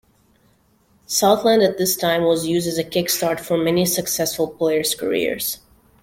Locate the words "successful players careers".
3.85-5.59